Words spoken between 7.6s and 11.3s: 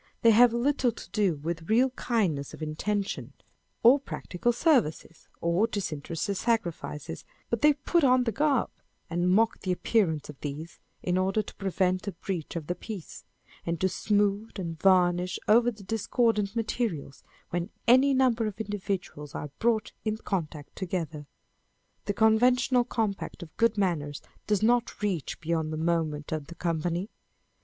they put on the garb, and mock the appearance of these, in